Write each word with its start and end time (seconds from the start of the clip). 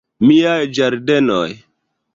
Miaj 0.29 0.63
ĝardenoj! 0.79 1.47